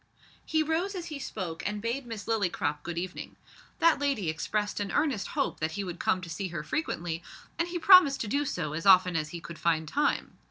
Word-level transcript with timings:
He 0.43 0.63
rose 0.63 0.95
as 0.95 1.05
he 1.13 1.19
spoke 1.19 1.61
and 1.63 1.79
bade 1.79 2.07
Miss 2.07 2.25
Lillycrop 2.25 2.81
good 2.81 2.97
evening. 2.97 3.35
That 3.77 3.99
lady 3.99 4.31
expressed 4.31 4.79
an 4.79 4.91
earnest 4.91 5.27
hope 5.37 5.59
that 5.59 5.73
he 5.73 5.83
would 5.83 5.99
come 5.99 6.21
to 6.21 6.27
see 6.29 6.47
her 6.47 6.63
frequently, 6.63 7.21
and 7.59 7.67
he 7.67 7.77
promised 7.77 8.19
to 8.21 8.27
do 8.27 8.43
so 8.43 8.73
as 8.73 8.87
often 8.87 9.15
as 9.15 9.29
he 9.29 9.39
could 9.39 9.59
find 9.59 9.87
time. 9.87 10.39